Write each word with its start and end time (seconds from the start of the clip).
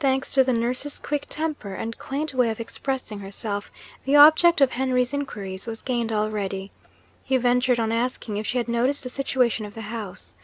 Thanks 0.00 0.34
to 0.34 0.44
the 0.44 0.52
nurse's 0.52 0.98
quick 0.98 1.24
temper 1.30 1.72
and 1.74 1.98
quaint 1.98 2.34
way 2.34 2.50
of 2.50 2.60
expressing 2.60 3.20
herself, 3.20 3.72
the 4.04 4.14
object 4.14 4.60
of 4.60 4.72
Henry's 4.72 5.14
inquiries 5.14 5.66
was 5.66 5.80
gained 5.80 6.12
already! 6.12 6.72
He 7.24 7.38
ventured 7.38 7.80
on 7.80 7.90
asking 7.90 8.36
if 8.36 8.46
she 8.46 8.58
had 8.58 8.68
noticed 8.68 9.02
the 9.02 9.08
situation 9.08 9.64
of 9.64 9.72
the 9.72 9.80
house. 9.88 10.34